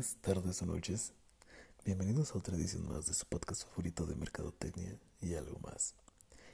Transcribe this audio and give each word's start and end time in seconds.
tardes 0.00 0.62
o 0.62 0.66
noches. 0.66 1.12
Bienvenidos 1.84 2.34
a 2.34 2.38
otra 2.38 2.56
edición 2.56 2.88
más 2.88 3.04
de 3.04 3.12
su 3.12 3.26
podcast 3.26 3.68
favorito 3.68 4.06
de 4.06 4.14
Mercadotecnia 4.14 4.98
y 5.20 5.34
algo 5.34 5.58
más. 5.60 5.94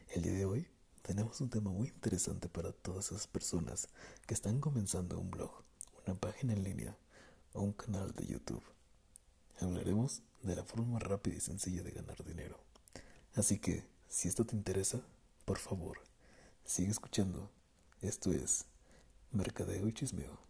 El 0.09 0.23
día 0.23 0.33
de 0.33 0.45
hoy 0.45 0.67
tenemos 1.03 1.41
un 1.41 1.49
tema 1.49 1.71
muy 1.71 1.87
interesante 1.87 2.49
para 2.49 2.73
todas 2.73 3.13
esas 3.13 3.29
personas 3.29 3.89
que 4.27 4.35
están 4.35 4.59
comenzando 4.59 5.21
un 5.21 5.31
blog, 5.31 5.63
una 6.05 6.19
página 6.19 6.55
en 6.55 6.65
línea 6.65 6.97
o 7.53 7.63
un 7.63 7.73
canal 7.73 8.13
de 8.15 8.27
YouTube. 8.27 8.65
Hablaremos 9.61 10.23
de 10.43 10.57
la 10.57 10.65
forma 10.65 10.99
rápida 10.99 11.37
y 11.37 11.41
sencilla 11.41 11.85
de 11.85 11.93
ganar 11.93 12.25
dinero. 12.25 12.59
Así 13.35 13.61
que, 13.61 13.87
si 14.09 14.27
esto 14.27 14.45
te 14.45 14.57
interesa, 14.57 15.03
por 15.45 15.59
favor, 15.59 16.01
sigue 16.65 16.91
escuchando. 16.91 17.49
Esto 18.01 18.33
es 18.33 18.65
Mercadeo 19.31 19.87
y 19.87 19.93
Chismeo. 19.93 20.46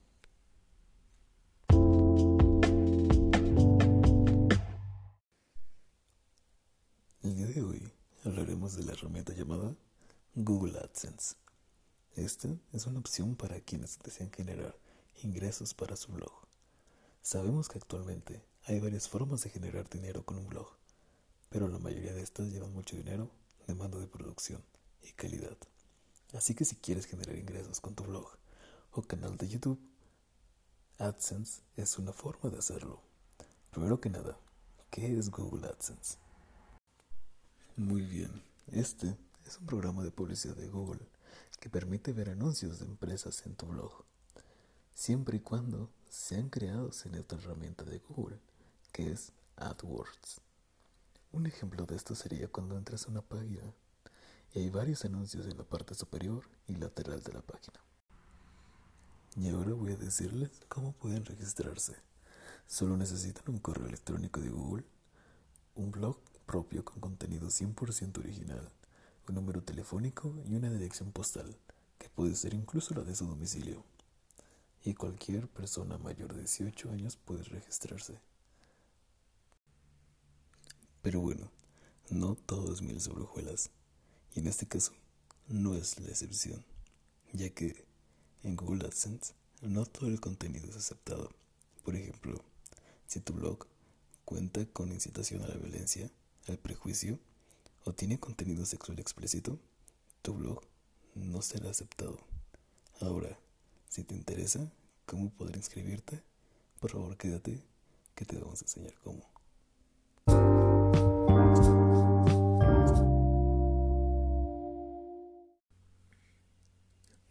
De 8.44 8.82
la 8.84 8.92
herramienta 8.92 9.32
llamada 9.32 9.74
Google 10.34 10.78
AdSense. 10.78 11.36
Esta 12.16 12.54
es 12.74 12.84
una 12.84 12.98
opción 12.98 13.34
para 13.34 13.60
quienes 13.60 13.98
desean 14.00 14.30
generar 14.30 14.76
ingresos 15.22 15.72
para 15.72 15.96
su 15.96 16.12
blog. 16.12 16.32
Sabemos 17.22 17.70
que 17.70 17.78
actualmente 17.78 18.44
hay 18.64 18.78
varias 18.78 19.08
formas 19.08 19.42
de 19.42 19.48
generar 19.48 19.88
dinero 19.88 20.22
con 20.26 20.36
un 20.36 20.48
blog, 20.48 20.68
pero 21.48 21.66
la 21.66 21.78
mayoría 21.78 22.12
de 22.12 22.20
estas 22.20 22.48
llevan 22.48 22.74
mucho 22.74 22.94
dinero, 22.94 23.30
demanda 23.66 23.98
de 23.98 24.06
producción 24.06 24.62
y 25.02 25.12
calidad. 25.12 25.56
Así 26.34 26.54
que 26.54 26.66
si 26.66 26.76
quieres 26.76 27.06
generar 27.06 27.36
ingresos 27.36 27.80
con 27.80 27.94
tu 27.94 28.04
blog 28.04 28.28
o 28.92 29.00
canal 29.00 29.38
de 29.38 29.48
YouTube, 29.48 29.80
AdSense 30.98 31.62
es 31.74 31.96
una 31.96 32.12
forma 32.12 32.50
de 32.50 32.58
hacerlo. 32.58 33.00
Primero 33.70 33.98
que 33.98 34.10
nada, 34.10 34.38
¿qué 34.90 35.18
es 35.18 35.30
Google 35.30 35.66
AdSense? 35.68 36.18
Muy 37.78 38.00
bien, 38.00 38.42
este 38.72 39.18
es 39.44 39.58
un 39.58 39.66
programa 39.66 40.02
de 40.02 40.10
publicidad 40.10 40.56
de 40.56 40.66
Google 40.66 41.06
que 41.60 41.68
permite 41.68 42.14
ver 42.14 42.30
anuncios 42.30 42.78
de 42.78 42.86
empresas 42.86 43.44
en 43.44 43.54
tu 43.54 43.66
blog, 43.66 44.02
siempre 44.94 45.36
y 45.36 45.40
cuando 45.40 45.90
sean 46.08 46.48
creados 46.48 47.04
en 47.04 47.16
esta 47.16 47.36
herramienta 47.36 47.84
de 47.84 47.98
Google, 47.98 48.38
que 48.92 49.12
es 49.12 49.34
AdWords. 49.56 50.40
Un 51.32 51.46
ejemplo 51.46 51.84
de 51.84 51.96
esto 51.96 52.14
sería 52.14 52.48
cuando 52.48 52.78
entras 52.78 53.04
a 53.04 53.10
una 53.10 53.20
página 53.20 53.74
y 54.54 54.60
hay 54.60 54.70
varios 54.70 55.04
anuncios 55.04 55.46
en 55.46 55.58
la 55.58 55.64
parte 55.64 55.94
superior 55.94 56.48
y 56.68 56.76
lateral 56.76 57.22
de 57.22 57.34
la 57.34 57.42
página. 57.42 57.78
Y 59.36 59.50
ahora 59.50 59.74
voy 59.74 59.92
a 59.92 59.96
decirles 59.96 60.50
cómo 60.68 60.92
pueden 60.92 61.26
registrarse. 61.26 61.94
Solo 62.66 62.96
necesitan 62.96 63.44
un 63.48 63.58
correo 63.58 63.86
electrónico 63.86 64.40
de 64.40 64.48
Google, 64.48 64.84
un 65.74 65.90
blog 65.90 66.16
propio 66.46 66.84
con 66.84 67.00
contenido 67.00 67.48
100% 67.48 68.18
original, 68.18 68.70
un 69.28 69.34
número 69.34 69.62
telefónico 69.62 70.34
y 70.46 70.54
una 70.54 70.70
dirección 70.70 71.12
postal, 71.12 71.56
que 71.98 72.08
puede 72.08 72.34
ser 72.34 72.54
incluso 72.54 72.94
la 72.94 73.02
de 73.02 73.14
su 73.14 73.26
domicilio. 73.26 73.84
Y 74.84 74.94
cualquier 74.94 75.48
persona 75.48 75.98
mayor 75.98 76.32
de 76.32 76.40
18 76.40 76.90
años 76.92 77.16
puede 77.16 77.42
registrarse. 77.42 78.20
Pero 81.02 81.20
bueno, 81.20 81.50
no 82.10 82.36
todo 82.36 82.72
es 82.72 82.82
mil 82.82 83.00
sobre 83.00 83.22
hojuelas, 83.22 83.70
y 84.34 84.40
en 84.40 84.46
este 84.46 84.66
caso 84.66 84.92
no 85.48 85.74
es 85.74 85.98
la 86.00 86.08
excepción, 86.08 86.64
ya 87.32 87.50
que 87.50 87.84
en 88.42 88.56
Google 88.56 88.86
AdSense 88.86 89.34
no 89.62 89.86
todo 89.86 90.08
el 90.08 90.20
contenido 90.20 90.68
es 90.68 90.76
aceptado. 90.76 91.30
Por 91.84 91.96
ejemplo, 91.96 92.44
si 93.06 93.20
tu 93.20 93.32
blog 93.32 93.66
cuenta 94.24 94.64
con 94.66 94.92
incitación 94.92 95.42
a 95.42 95.48
la 95.48 95.54
violencia, 95.54 96.10
el 96.46 96.58
prejuicio 96.58 97.18
o 97.84 97.92
tiene 97.92 98.18
contenido 98.18 98.64
sexual 98.66 98.98
explícito, 98.98 99.58
tu 100.22 100.34
blog 100.34 100.62
no 101.14 101.42
será 101.42 101.70
aceptado. 101.70 102.18
Ahora, 103.00 103.38
si 103.88 104.04
te 104.04 104.14
interesa 104.14 104.70
cómo 105.06 105.30
poder 105.30 105.56
inscribirte, 105.56 106.22
por 106.80 106.90
favor 106.90 107.16
quédate 107.16 107.62
que 108.14 108.24
te 108.24 108.38
vamos 108.38 108.62
a 108.62 108.64
enseñar 108.64 108.94
cómo. 109.02 109.22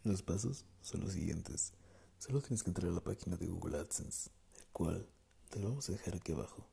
Los 0.04 0.22
pasos 0.22 0.64
son 0.82 1.00
los 1.00 1.12
siguientes. 1.12 1.72
Solo 2.18 2.40
tienes 2.40 2.62
que 2.62 2.70
entrar 2.70 2.90
a 2.90 2.94
la 2.94 3.02
página 3.02 3.36
de 3.36 3.46
Google 3.46 3.78
AdSense, 3.78 4.30
el 4.56 4.66
cual 4.72 5.08
te 5.50 5.58
lo 5.58 5.70
vamos 5.70 5.88
a 5.88 5.92
dejar 5.92 6.14
aquí 6.14 6.32
abajo. 6.32 6.66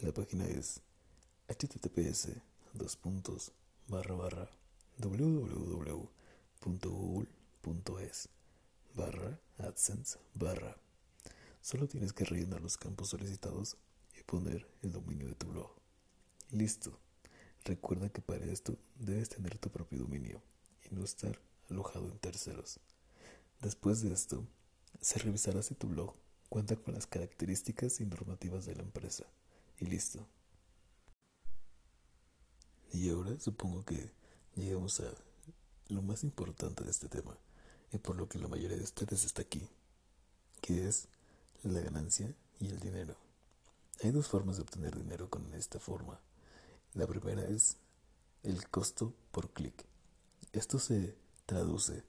La 0.00 0.12
página 0.12 0.46
es 0.46 0.82
https 1.52 2.28
dos 2.72 2.96
puntos 2.96 3.52
barra 3.86 4.14
barra 4.14 4.50
www.google.es 4.96 5.88
barra 8.94 9.38
adsense 9.58 10.18
barra. 10.32 10.74
Solo 11.60 11.86
tienes 11.88 12.14
que 12.14 12.24
rellenar 12.24 12.62
los 12.62 12.78
campos 12.78 13.10
solicitados 13.10 13.76
y 14.18 14.22
poner 14.22 14.66
el 14.82 14.92
dominio 14.92 15.28
de 15.28 15.34
tu 15.34 15.48
blog. 15.48 15.70
Listo. 16.50 16.98
Recuerda 17.64 18.08
que 18.08 18.22
para 18.22 18.46
esto 18.46 18.78
debes 18.96 19.28
tener 19.28 19.58
tu 19.58 19.68
propio 19.68 19.98
dominio 19.98 20.42
y 20.90 20.94
no 20.94 21.04
estar 21.04 21.38
alojado 21.68 22.08
en 22.08 22.18
terceros. 22.18 22.80
Después 23.60 24.00
de 24.00 24.14
esto 24.14 24.46
se 25.02 25.18
revisará 25.18 25.62
si 25.62 25.74
tu 25.74 25.88
blog 25.88 26.14
cuenta 26.48 26.76
con 26.76 26.94
las 26.94 27.06
características 27.06 28.00
y 28.00 28.06
normativas 28.06 28.64
de 28.64 28.74
la 28.74 28.82
empresa. 28.82 29.26
Y 29.78 29.84
listo 29.84 30.26
y 32.92 33.10
ahora 33.10 33.38
supongo 33.40 33.84
que 33.84 34.10
llegamos 34.54 35.00
a 35.00 35.10
lo 35.88 36.02
más 36.02 36.24
importante 36.24 36.84
de 36.84 36.90
este 36.90 37.08
tema, 37.08 37.36
y 37.90 37.98
por 37.98 38.16
lo 38.16 38.28
que 38.28 38.38
la 38.38 38.48
mayoría 38.48 38.76
de 38.76 38.84
ustedes 38.84 39.24
está 39.24 39.42
aquí, 39.42 39.66
que 40.60 40.86
es 40.86 41.08
la 41.62 41.80
ganancia 41.80 42.34
y 42.60 42.68
el 42.68 42.78
dinero. 42.80 43.16
Hay 44.02 44.10
dos 44.10 44.28
formas 44.28 44.56
de 44.56 44.62
obtener 44.62 44.96
dinero 44.96 45.30
con 45.30 45.52
esta 45.54 45.78
forma. 45.78 46.20
La 46.94 47.06
primera 47.06 47.44
es 47.44 47.76
el 48.42 48.68
costo 48.68 49.14
por 49.30 49.50
clic. 49.50 49.84
Esto 50.52 50.78
se 50.78 51.16
traduce 51.46 52.04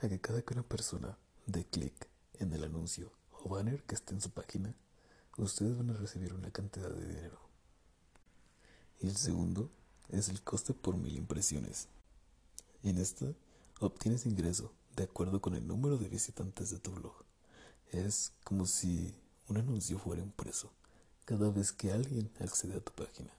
a 0.00 0.08
que 0.08 0.20
cada 0.20 0.42
que 0.42 0.54
una 0.54 0.62
persona 0.62 1.18
dé 1.46 1.64
clic 1.64 2.08
en 2.38 2.52
el 2.52 2.64
anuncio 2.64 3.12
o 3.30 3.48
banner 3.48 3.82
que 3.84 3.94
esté 3.94 4.14
en 4.14 4.20
su 4.20 4.30
página, 4.30 4.74
ustedes 5.36 5.76
van 5.76 5.90
a 5.90 5.94
recibir 5.94 6.32
una 6.32 6.50
cantidad 6.50 6.90
de 6.90 7.06
dinero. 7.06 7.38
Y 9.00 9.08
el 9.08 9.16
segundo 9.16 9.70
es 10.10 10.28
el 10.28 10.42
coste 10.42 10.72
por 10.74 10.96
mil 10.96 11.16
impresiones. 11.16 11.88
En 12.82 12.98
esta 12.98 13.26
obtienes 13.80 14.26
ingreso 14.26 14.72
de 14.94 15.04
acuerdo 15.04 15.40
con 15.40 15.54
el 15.54 15.66
número 15.66 15.98
de 15.98 16.08
visitantes 16.08 16.70
de 16.70 16.78
tu 16.78 16.92
blog. 16.92 17.14
Es 17.92 18.32
como 18.44 18.66
si 18.66 19.14
un 19.48 19.58
anuncio 19.58 19.98
fuera 19.98 20.22
impreso 20.22 20.72
cada 21.24 21.50
vez 21.50 21.72
que 21.72 21.92
alguien 21.92 22.30
accede 22.40 22.76
a 22.76 22.80
tu 22.80 22.92
página. 22.92 23.32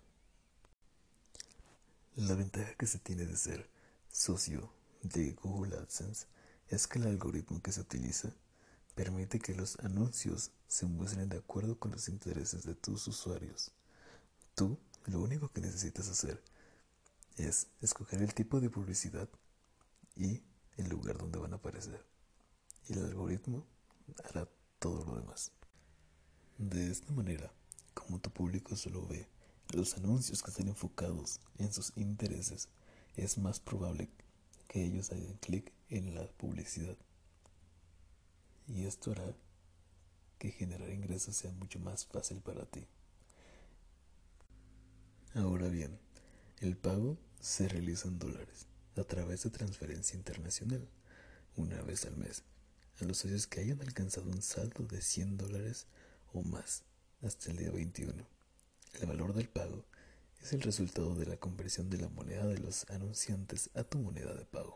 La 2.15 2.35
ventaja 2.35 2.73
que 2.75 2.87
se 2.87 2.99
tiene 2.99 3.25
de 3.25 3.37
ser 3.37 3.69
socio 4.11 4.71
de 5.03 5.31
Google 5.33 5.77
AdSense 5.77 6.25
es 6.69 6.87
que 6.87 6.99
el 6.99 7.07
algoritmo 7.07 7.61
que 7.61 7.71
se 7.71 7.81
utiliza 7.81 8.33
permite 8.95 9.39
que 9.39 9.53
los 9.53 9.79
anuncios 9.79 10.51
se 10.67 10.85
muestren 10.85 11.29
de 11.29 11.37
acuerdo 11.37 11.77
con 11.77 11.91
los 11.91 12.09
intereses 12.09 12.65
de 12.65 12.73
tus 12.75 13.07
usuarios. 13.07 13.71
Tú 14.55 14.77
lo 15.05 15.21
único 15.21 15.49
que 15.49 15.61
necesitas 15.61 16.09
hacer 16.09 16.43
es 17.37 17.67
escoger 17.81 18.21
el 18.21 18.33
tipo 18.33 18.59
de 18.59 18.69
publicidad 18.69 19.29
y 20.15 20.43
el 20.77 20.89
lugar 20.89 21.17
donde 21.17 21.39
van 21.39 21.53
a 21.53 21.57
aparecer. 21.57 22.03
Y 22.87 22.93
el 22.93 23.05
algoritmo 23.05 23.65
hará 24.23 24.49
todo 24.79 25.05
lo 25.05 25.15
demás. 25.15 25.51
De 26.57 26.91
esta 26.91 27.11
manera, 27.13 27.53
como 27.93 28.19
tu 28.19 28.31
público 28.31 28.75
solo 28.75 29.05
ve 29.05 29.27
los 29.73 29.95
anuncios 29.97 30.41
que 30.41 30.49
están 30.49 30.67
enfocados 30.69 31.39
en 31.57 31.71
sus 31.71 31.95
intereses, 31.97 32.69
es 33.15 33.37
más 33.37 33.59
probable 33.59 34.09
que 34.67 34.83
ellos 34.83 35.11
hagan 35.11 35.37
clic 35.37 35.71
en 35.89 36.15
la 36.15 36.25
publicidad. 36.33 36.97
Y 38.67 38.85
esto 38.85 39.11
hará 39.11 39.35
que 40.39 40.51
generar 40.51 40.89
ingresos 40.89 41.35
sea 41.35 41.51
mucho 41.53 41.79
más 41.79 42.05
fácil 42.05 42.41
para 42.41 42.65
ti. 42.65 42.85
Ahora 45.33 45.67
bien, 45.67 45.99
el 46.59 46.77
pago 46.77 47.17
se 47.39 47.67
realiza 47.67 48.07
en 48.07 48.19
dólares 48.19 48.67
a 48.95 49.03
través 49.03 49.43
de 49.43 49.49
transferencia 49.49 50.17
internacional 50.17 50.87
una 51.55 51.81
vez 51.81 52.05
al 52.05 52.17
mes 52.17 52.43
a 53.01 53.05
los 53.05 53.19
socios 53.19 53.47
que 53.47 53.59
hayan 53.59 53.81
alcanzado 53.81 54.29
un 54.29 54.41
saldo 54.41 54.85
de 54.85 55.01
100 55.01 55.37
dólares 55.37 55.87
o 56.33 56.41
más 56.43 56.83
hasta 57.21 57.51
el 57.51 57.57
día 57.57 57.71
21. 57.71 58.25
El 58.99 59.05
valor 59.05 59.33
del 59.33 59.49
pago 59.49 59.85
es 60.41 60.53
el 60.53 60.61
resultado 60.61 61.15
de 61.15 61.25
la 61.25 61.37
conversión 61.37 61.89
de 61.89 61.97
la 61.97 62.09
moneda 62.09 62.45
de 62.47 62.57
los 62.57 62.89
anunciantes 62.89 63.69
a 63.75 63.83
tu 63.83 63.99
moneda 63.99 64.33
de 64.33 64.45
pago. 64.45 64.75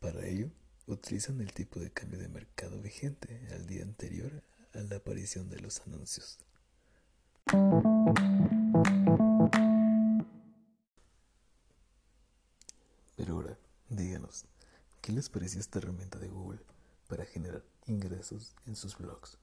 Para 0.00 0.26
ello, 0.26 0.50
utilizan 0.86 1.40
el 1.40 1.52
tipo 1.52 1.78
de 1.80 1.92
cambio 1.92 2.18
de 2.18 2.28
mercado 2.28 2.80
vigente 2.80 3.48
al 3.52 3.66
día 3.66 3.82
anterior 3.82 4.42
a 4.74 4.78
la 4.80 4.96
aparición 4.96 5.48
de 5.48 5.60
los 5.60 5.80
anuncios. 5.82 6.38
Pero 13.16 13.34
ahora, 13.34 13.58
díganos, 13.88 14.44
¿qué 15.08 15.14
les 15.14 15.30
pareció 15.30 15.58
esta 15.58 15.78
herramienta 15.78 16.18
de 16.18 16.28
Google 16.28 16.60
para 17.08 17.24
generar 17.24 17.64
ingresos 17.86 18.54
en 18.66 18.76
sus 18.76 18.98
blogs? 18.98 19.38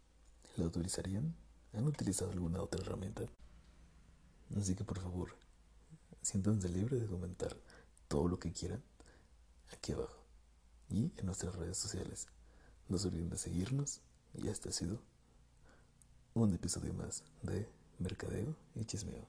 ¿La 0.58 0.66
utilizarían? 0.66 1.36
¿Han 1.74 1.88
utilizado 1.88 2.30
alguna 2.30 2.62
otra 2.62 2.82
herramienta? 2.82 3.24
Así 4.56 4.76
que 4.76 4.84
por 4.84 5.00
favor, 5.00 5.36
siéntanse 6.22 6.70
libres 6.70 7.02
de 7.02 7.08
comentar 7.08 7.58
todo 8.08 8.28
lo 8.28 8.38
que 8.38 8.52
quieran 8.52 8.84
aquí 9.74 9.94
abajo 9.94 10.24
y 10.88 11.12
en 11.18 11.26
nuestras 11.26 11.56
redes 11.56 11.80
sociales. 11.80 12.28
No 12.88 13.00
se 13.00 13.08
olviden 13.08 13.32
de 13.32 13.40
seguirnos 13.40 14.02
y 14.36 14.50
este 14.50 14.70
ha 14.70 14.72
sido 14.72 15.02
un 16.36 16.54
episodio 16.54 16.94
más 16.94 17.24
de 17.42 17.68
Mercadeo 17.98 18.56
y 18.76 18.86
Chismeo. 18.86 19.26